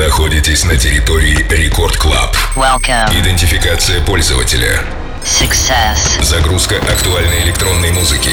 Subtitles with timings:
[0.00, 2.34] находитесь на территории Record Club.
[3.12, 4.82] Идентификация пользователя.
[5.22, 6.22] Success.
[6.22, 8.32] Загрузка актуальной электронной музыки.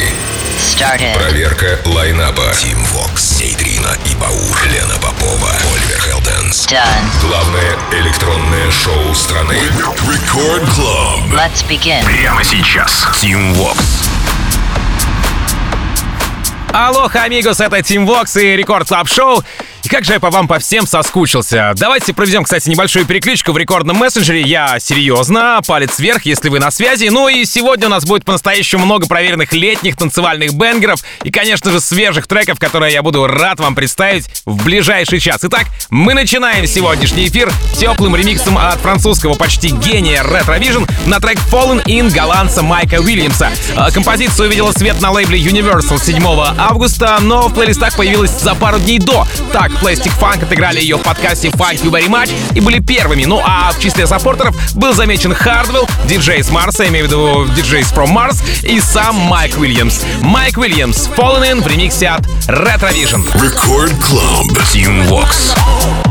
[0.58, 1.14] Started.
[1.16, 2.54] Проверка лайнапа.
[2.58, 6.68] Teamworx, Neitrino и Baur, Лена Попова, Oliver Heldens.
[6.68, 7.28] Done.
[7.28, 9.58] Главное электронное шоу страны.
[10.10, 11.34] Record Club.
[11.34, 12.04] Let's begin.
[12.06, 13.06] Прямо сейчас.
[13.20, 14.08] Teamworx.
[16.72, 19.44] Алло, амигос, это Тим Вокс и Record Club Show.
[19.88, 21.72] И как же я по вам по всем соскучился.
[21.78, 24.42] Давайте проведем, кстати, небольшую перекличку в рекордном мессенджере.
[24.42, 27.08] Я серьезно, палец вверх, если вы на связи.
[27.08, 31.80] Ну и сегодня у нас будет по-настоящему много проверенных летних танцевальных бенгеров и, конечно же,
[31.80, 35.40] свежих треков, которые я буду рад вам представить в ближайший час.
[35.44, 41.38] Итак, мы начинаем сегодняшний эфир теплым ремиксом от французского почти гения Retro Vision на трек
[41.50, 43.52] Fallen In голландца Майка Уильямса.
[43.78, 46.22] А, Композиция увидела свет на лейбле Universal 7
[46.58, 49.26] августа, но в плейлистах появилась за пару дней до.
[49.54, 53.26] Так, Plastic Funk отыграли ее в подкасте Funk You Very Much и были первыми.
[53.26, 57.48] Ну а в числе саппортеров был замечен Hardwell, диджей с Марса, я имею в виду
[57.56, 60.02] DJs from Mars и сам Майк Уильямс.
[60.22, 63.24] Майк Уильямс, Fallen In в ремиксе от Retro Vision.
[63.42, 64.46] Record Club.
[64.72, 65.54] Тим Вокс.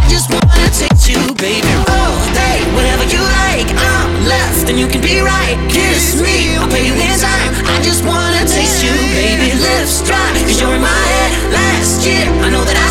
[0.09, 2.63] Just wanna taste you, baby, all day.
[2.77, 5.59] Whenever you like, I'm left and you can be right.
[5.69, 7.53] Kiss me, I'll pay you anytime.
[7.67, 9.53] I just wanna taste you, baby.
[9.59, 11.53] Lips dry, cause you're in my head.
[11.53, 12.86] Last year, I know that I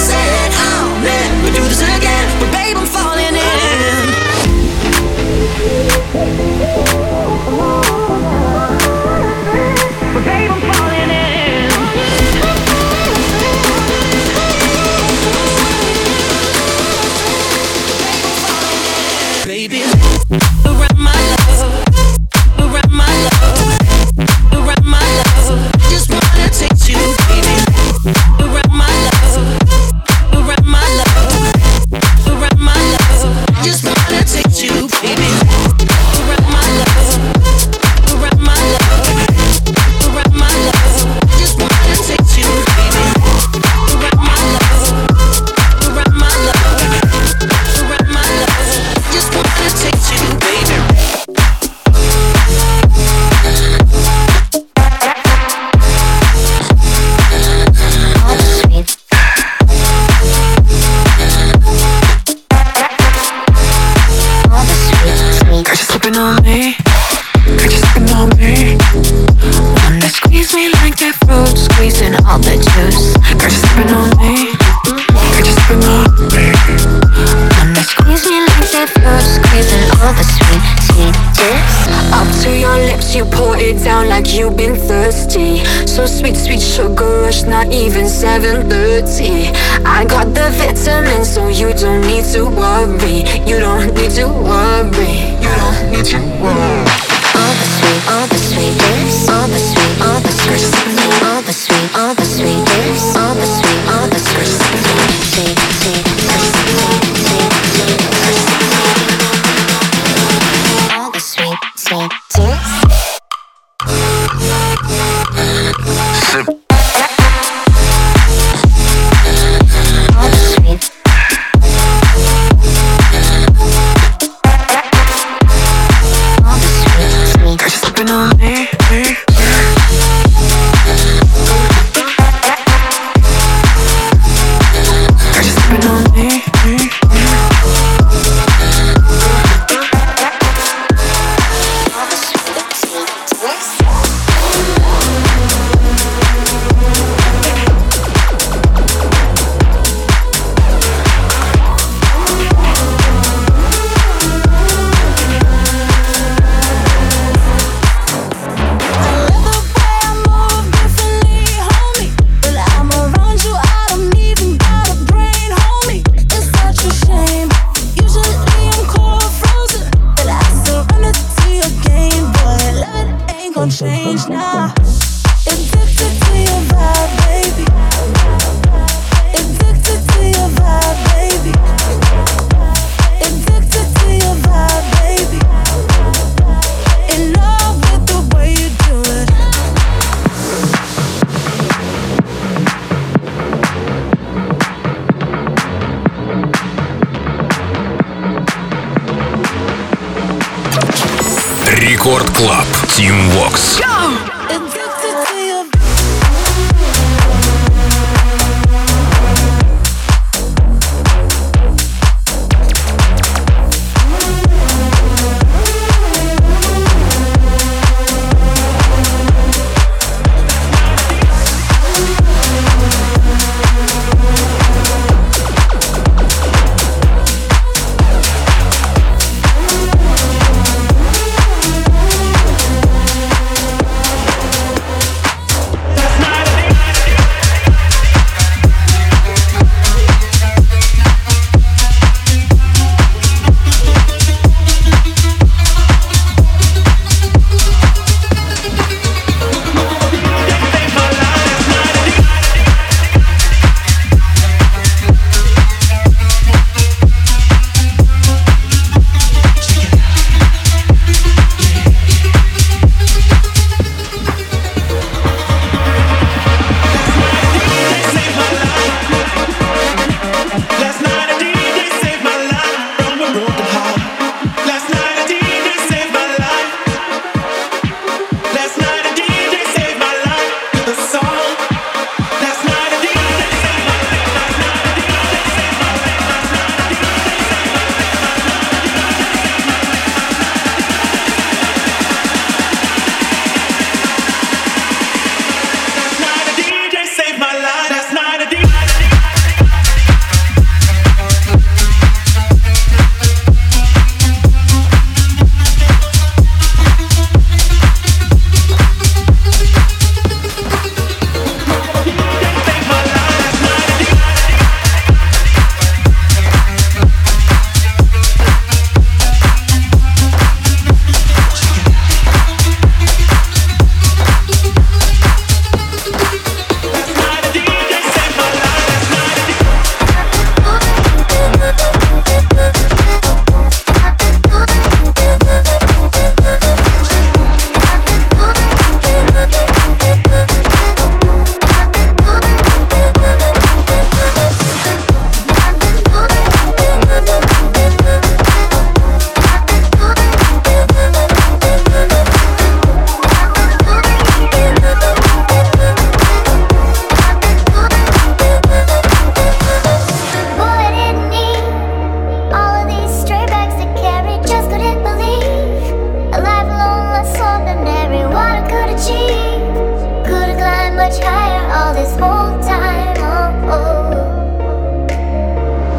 [371.05, 373.15] much higher all this whole time.
[373.19, 375.05] Oh, oh.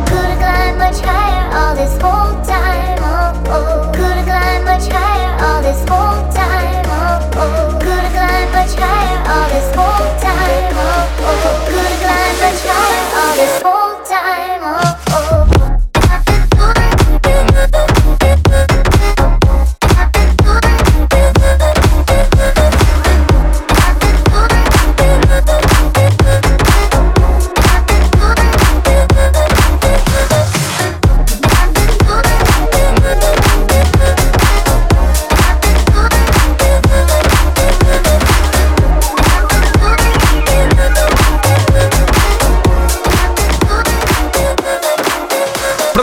[0.08, 2.98] Could've climbed much higher all this whole time.
[2.98, 3.92] Oh, oh.
[3.94, 6.84] Could've climbed much higher all this whole time.
[6.88, 7.78] Oh, oh.
[7.78, 10.74] Could've climbed much higher all this whole time.
[10.74, 11.54] Oh, oh.
[11.70, 13.85] Could've climbed much higher all this whole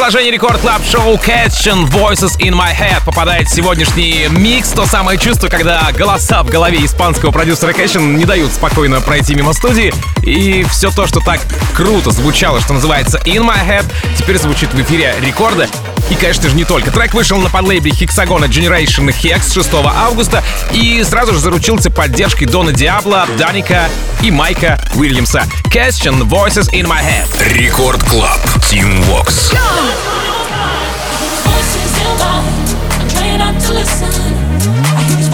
[0.04, 4.68] Продолжение рекорд клаб шоу Catching Voices in My Head попадает сегодняшний микс.
[4.72, 9.54] То самое чувство, когда голоса в голове испанского продюсера Catching не дают спокойно пройти мимо
[9.54, 9.94] студии.
[10.22, 11.40] И все то, что так
[11.74, 13.86] круто звучало, что называется In My Head,
[14.18, 15.70] теперь звучит в эфире рекорда.
[16.10, 16.92] И, конечно же, не только.
[16.92, 22.72] Трек вышел на подлейбле Hexagon Generation Hex 6 августа и сразу же заручился поддержкой Дона
[22.72, 23.90] Диабло, Даника
[24.22, 25.46] и Майка Уильямса.
[25.66, 27.28] Question Voices in My Head.
[27.54, 28.42] Рекорд Клаб.
[28.70, 29.54] Team Vox.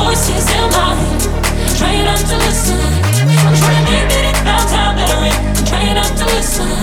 [0.10, 1.22] voices in my head.
[1.66, 2.80] I'm trying not to listen.
[2.80, 3.38] In.
[3.46, 5.38] I'm trying to that it sounds how better it.
[5.58, 6.79] I'm trying not to listen.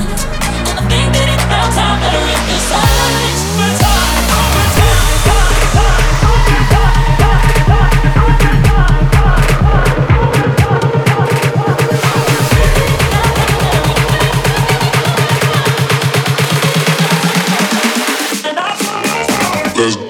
[19.78, 20.05] let's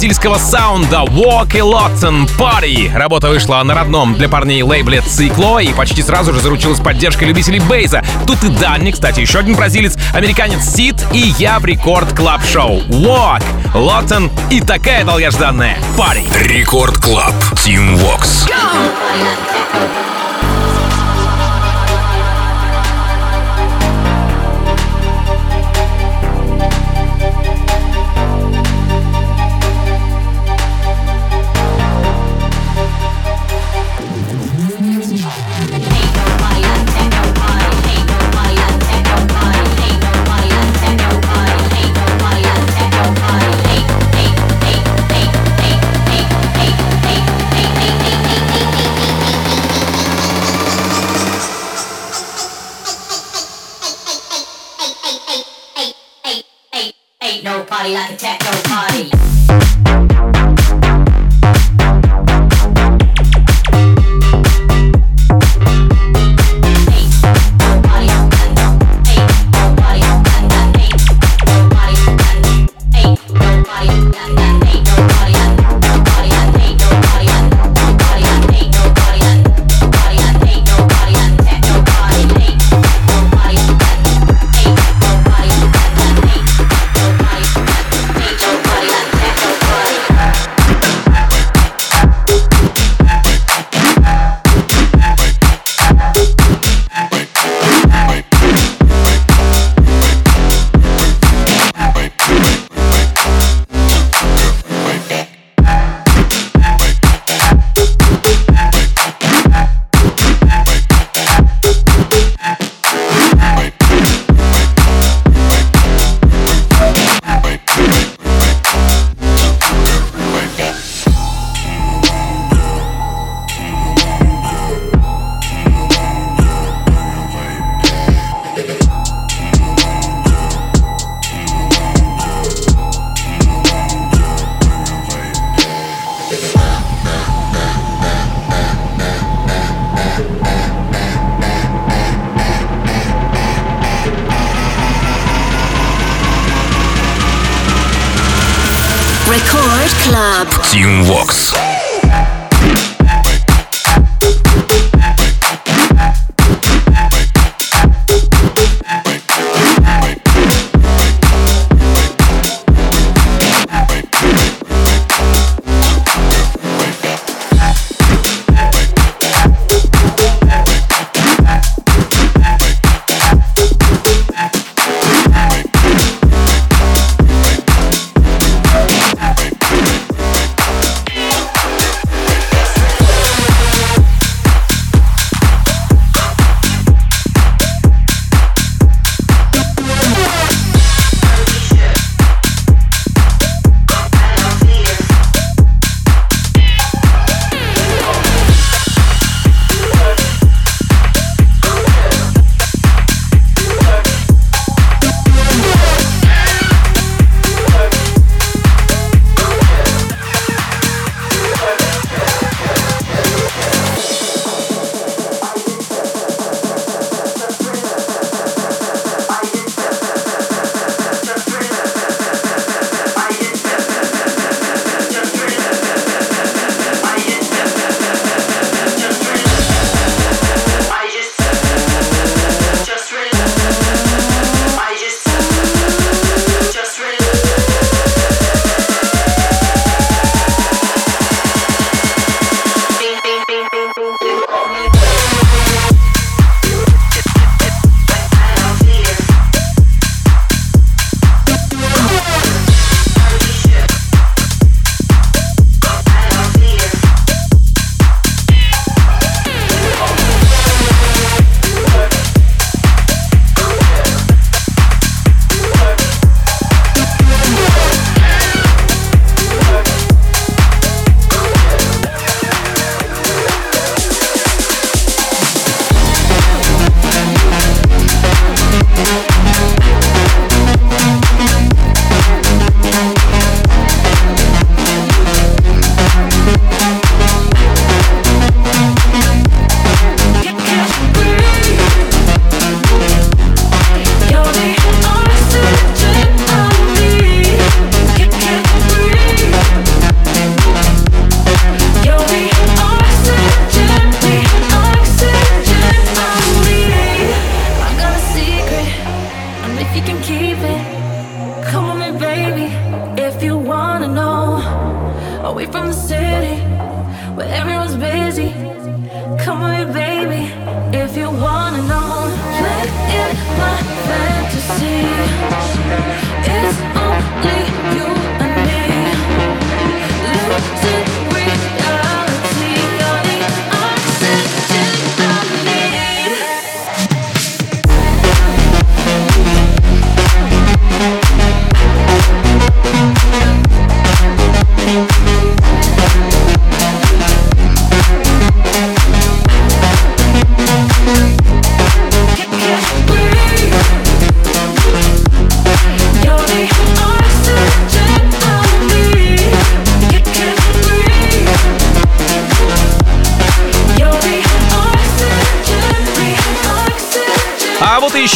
[0.00, 2.90] бразильского саунда Walk a Lotson Party.
[2.90, 7.58] Работа вышла на родном для парней лейбле Цикло и почти сразу же заручилась поддержкой любителей
[7.58, 8.02] бейза.
[8.26, 12.80] Тут и Данни, кстати, еще один бразилец, американец Сид и я в Рекорд Клаб Шоу.
[12.84, 13.42] Walk,
[13.74, 16.26] Lotson и такая долгожданная Party.
[16.48, 18.48] Рекорд Клаб, Team Walks.
[18.48, 20.19] Go!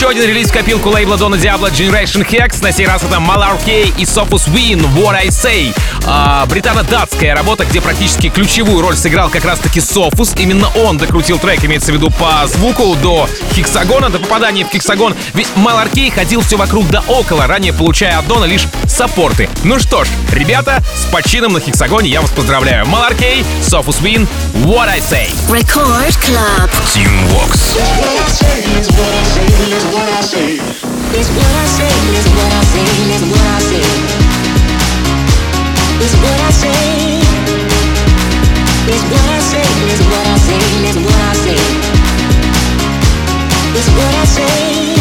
[0.04, 2.62] Еще один релиз в копилку лейбла Дона Диабло Generation Hex.
[2.62, 5.74] На сей раз это Malarkey и Sophus Win What I Say.
[6.04, 10.34] А, британо-датская работа, где практически ключевую роль сыграл как раз-таки Софус.
[10.36, 15.14] Именно он докрутил трек, имеется в виду по звуку, до хексагона, до попадания в хексагон.
[15.32, 19.48] Ведь Malarkey ходил все вокруг да около, ранее получая от Дона лишь саппорты.
[19.64, 22.84] Ну что ж, ребята, с почином на хексагоне я вас поздравляю.
[22.84, 24.28] Malarkey, Sophus Win
[24.66, 25.32] What I Say.
[25.48, 26.70] Record Club.
[26.92, 27.74] Team Vox.
[27.74, 30.60] It's what I say, it's what I say, it's what I say.
[31.14, 31.88] It's what I say,
[36.02, 36.74] it's what I say.
[38.86, 41.56] It's what I say, it's what I say,
[43.74, 44.93] it's what I say.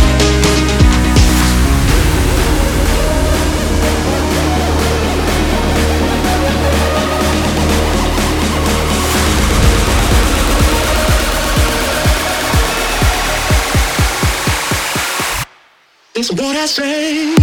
[16.24, 17.43] is what I say.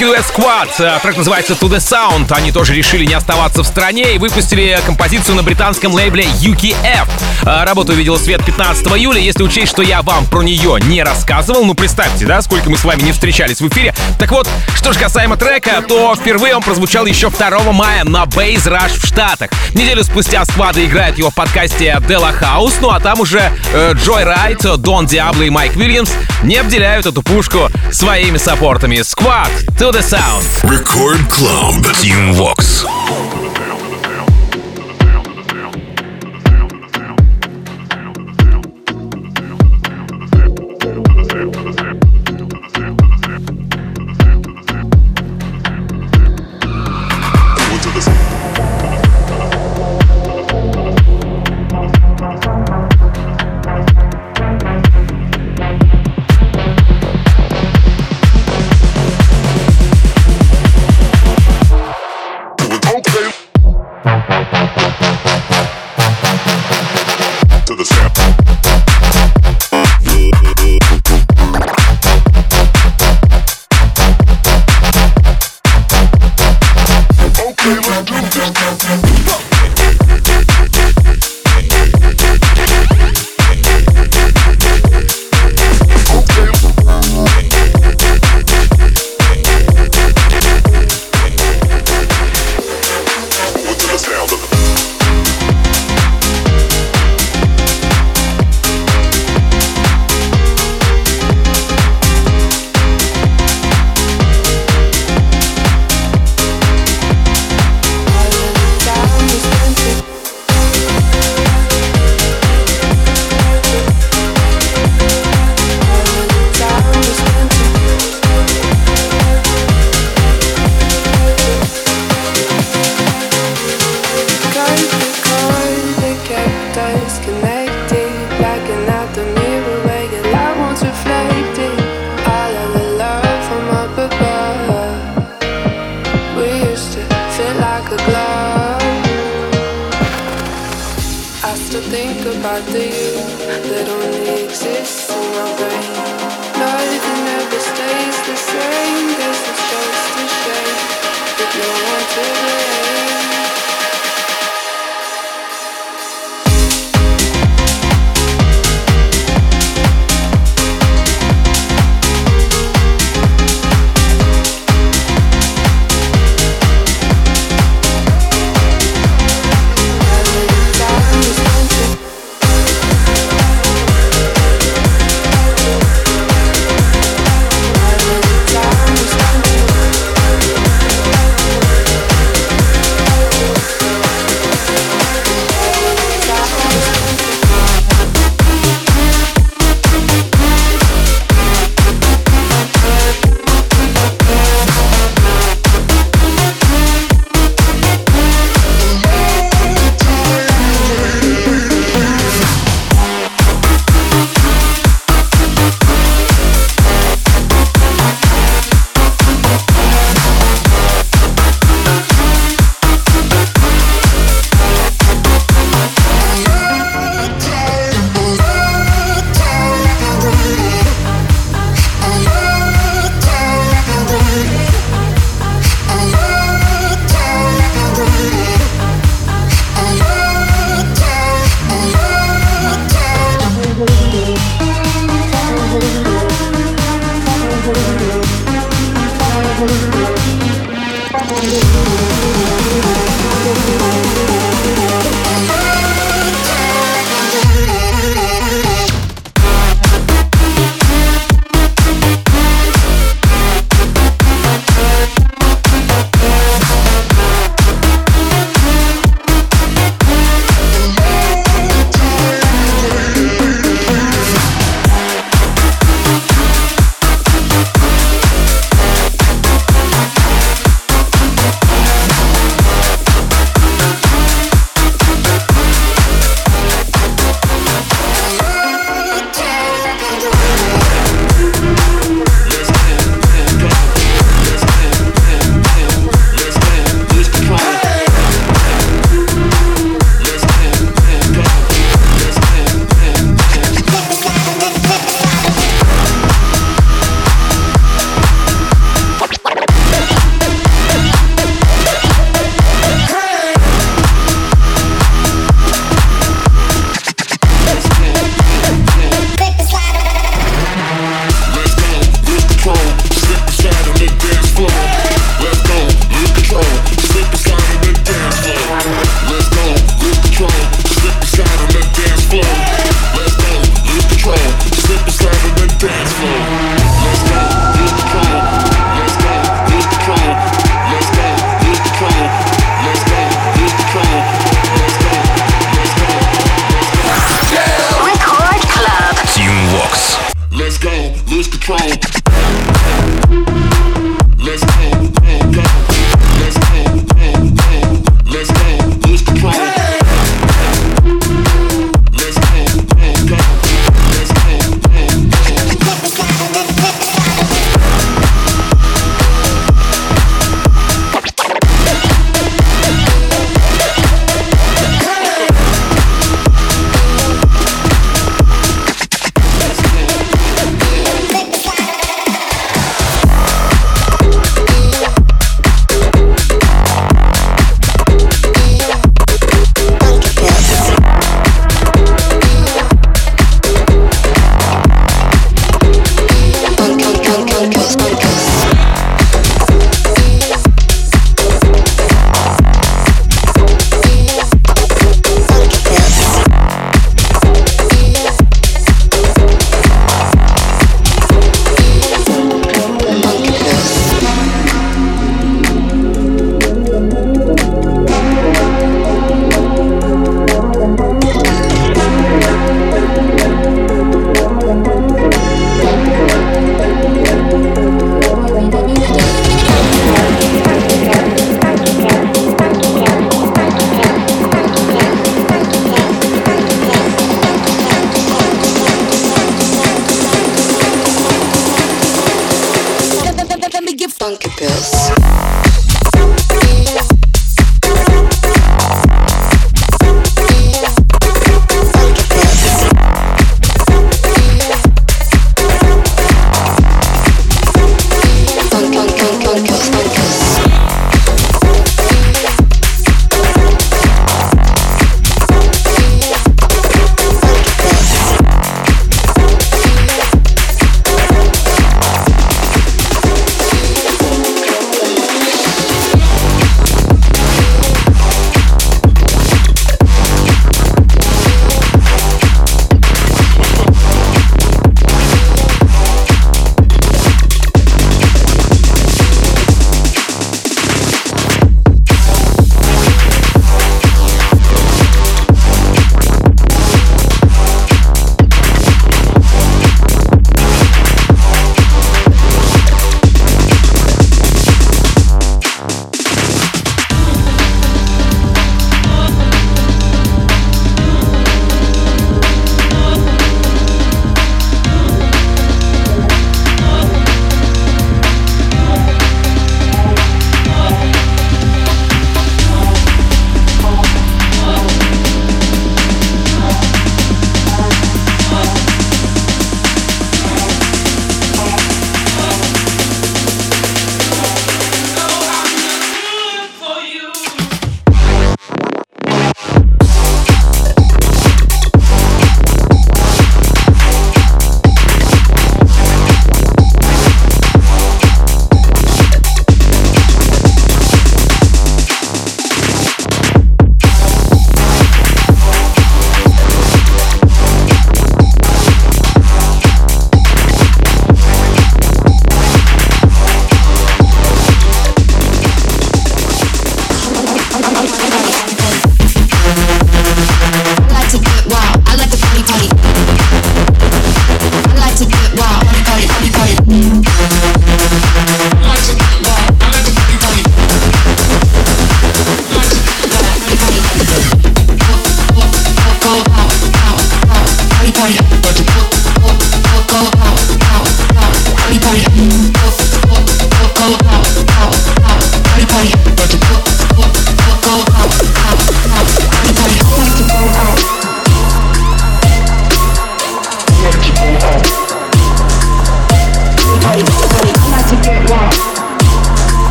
[0.00, 0.70] Дуэт Squad.
[0.78, 2.32] Э, Трек называется To The Sound.
[2.32, 7.06] Они тоже решили не оставаться в стране и выпустили композицию на британском лейбле UKF.
[7.42, 9.20] Э, Работа увидела свет 15 июля.
[9.20, 12.84] Если учесть, что я вам про нее не рассказывал, ну представьте, да, сколько мы с
[12.84, 13.94] вами не встречались в эфире.
[14.18, 18.66] Так вот, что же касаемо трека, то впервые он прозвучал еще 2 мая на Base
[18.66, 19.50] Rush в Штатах.
[19.74, 24.24] Неделю спустя Сквады играют его в подкасте Della House, ну а там уже э, Джой
[24.24, 26.10] Райт, Дон Диабло и Майк Уильямс
[26.42, 28.96] не обделяют эту пушку своими саппортами.
[28.96, 30.44] Squad to the sound.
[30.62, 31.84] Record Club.
[32.00, 32.86] Team Vox.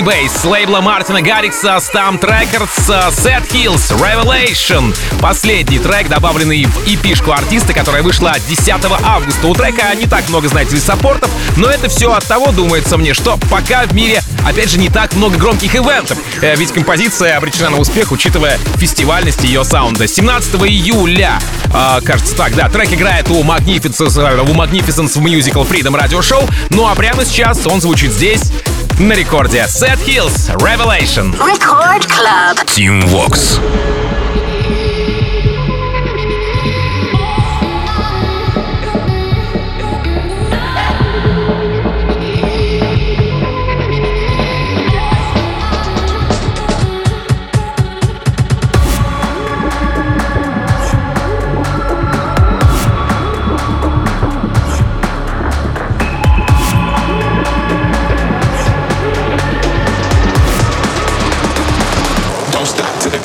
[0.00, 4.94] Плотный бейс с лейбла Мартина Гаррикса Stamp Records Set Hills Revelation.
[5.20, 8.68] Последний трек, добавленный в EP-шку артиста, которая вышла 10
[9.04, 9.46] августа.
[9.46, 13.38] У трека не так много, знаете саппортов, но это все от того, думается мне, что
[13.50, 16.18] пока в мире, опять же, не так много громких ивентов.
[16.40, 20.06] Э, Ведь композиция обречена на успех, учитывая фестивальность ее саунда.
[20.06, 25.68] 17 июля, э, кажется так, да, трек играет у Magnificence, э, у Magnificence в Musical
[25.68, 26.48] Freedom Radio Show.
[26.70, 28.50] Ну а прямо сейчас он звучит здесь,
[28.99, 31.33] на рекорде Set Hills Revelation.
[31.37, 32.65] Record Club.
[32.67, 33.59] Team Vox.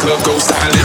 [0.06, 0.85] Club goes silent.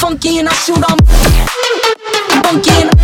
[0.00, 1.00] funky and I shoot up.
[2.44, 2.95] Funky and shoot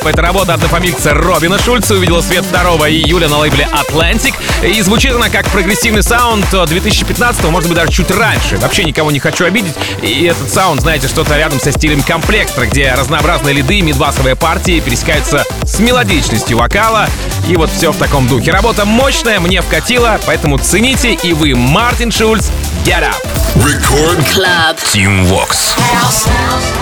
[0.00, 0.08] Up!
[0.08, 4.34] Это работа однофамильца Робина Шульца увидела свет 2 июля на лейбле Atlantic.
[4.62, 8.56] И звучит она как прогрессивный саунд 2015 может быть, даже чуть раньше.
[8.58, 9.74] Вообще никого не хочу обидеть.
[10.02, 14.80] И этот саунд, знаете, что-то рядом со стилем комплектора, где разнообразные лиды и мидбасовые партии
[14.80, 17.08] пересекаются с мелодичностью вокала.
[17.48, 18.52] И вот все в таком духе.
[18.52, 22.50] Работа мощная, мне вкатила, поэтому цените и вы, Мартин Шульц,
[22.84, 23.16] Get Up!
[23.56, 24.78] Record Club.
[24.92, 25.74] Team Vox.
[25.76, 26.79] Рекорд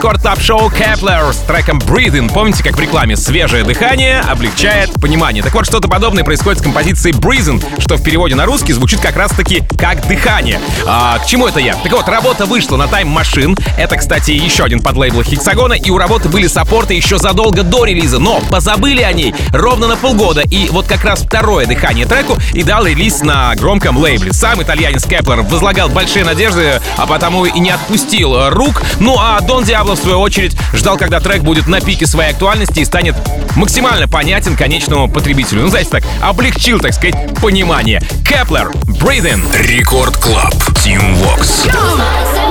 [0.00, 2.32] Record Club Show Kepler с треком Breathing.
[2.32, 5.42] Помните, как в рекламе свежее дыхание облегчает понимание.
[5.42, 9.14] Так вот, что-то подобное происходит с композицией Breathing, что в переводе на русский звучит как
[9.16, 10.58] раз-таки как дыхание.
[10.86, 11.74] А, к чему это я?
[11.74, 13.62] Так вот, работа вышла на Time Machine.
[13.76, 17.84] Это, кстати, еще один подлейбл Hexagon а, и у работы были саппорты еще задолго до
[17.84, 20.44] релиза, но позабыли о ней ровно на полгода.
[20.50, 24.32] И вот как раз второе дыхание треку и дал релиз на громком лейбле.
[24.32, 28.82] Сам итальянец Кеплер возлагал большие надежды, а потому и не отпустил рук.
[28.98, 32.80] Ну а Дон Диабло, в свою очередь, ждал, когда трек будет на пике своей актуальности
[32.80, 33.16] и станет
[33.56, 35.62] максимально понятен конечному потребителю.
[35.62, 38.00] Ну, знаете, так, облегчил, так сказать, понимание.
[38.26, 39.42] Кеплер, Breathing.
[39.66, 40.54] Record Club.
[40.84, 41.66] Тим Вокс.
[41.66, 42.49] Breathing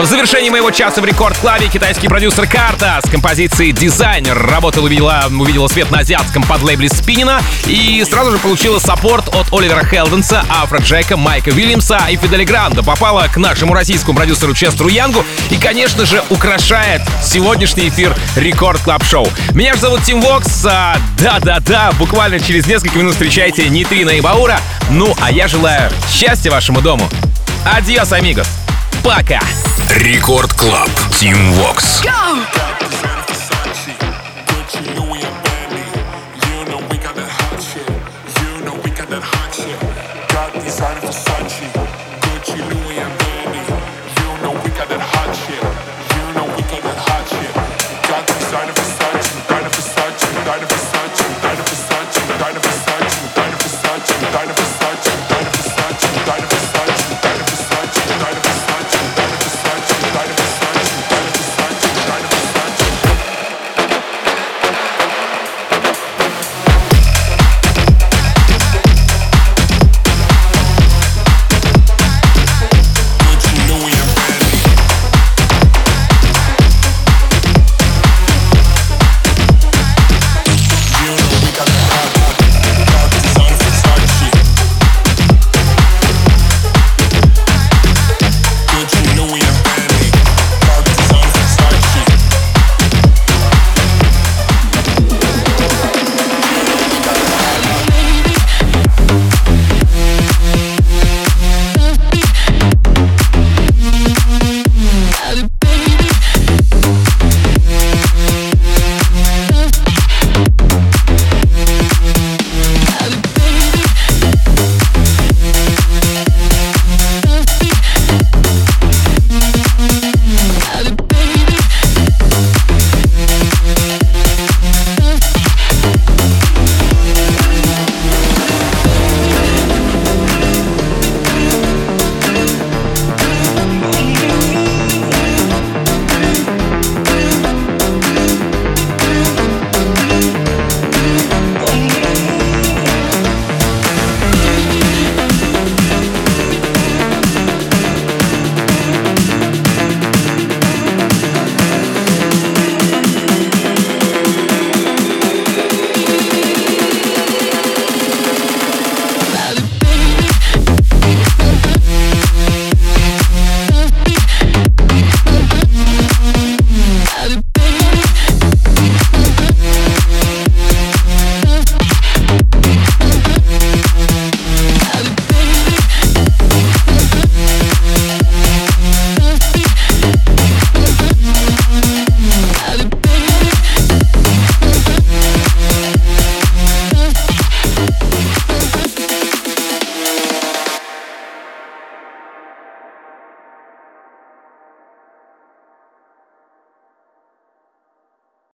[0.00, 4.86] В завершении моего часа в Record Club е китайский продюсер Carta с композицией «Designer» работа,
[4.86, 9.84] увидела, увидела свет на азиатском подлейбле Spinnin а и сразу же получила саппорт от Оливера
[9.84, 12.82] Хелденса, Афроджека, Майка Уильямса и Федде Ле Гранда.
[12.82, 19.04] Попала к нашему российскому продюсеру Честеру Янгу и, конечно же, украшает сегодняшний эфир Record Club
[19.04, 19.28] Show.
[19.52, 20.64] Меня же зовут Тим Вокс.
[20.64, 24.60] а, Да-да-да, буквально через несколько минут встречайте Нейтрино и Баура.
[24.88, 27.06] Ну, а я желаю счастья вашему дому.
[27.66, 28.48] Адьос, амигос.
[29.04, 29.40] Пока.
[29.96, 30.88] Рекорд Клаб.
[31.18, 32.00] Тим Вокс.
[32.02, 32.59] Go!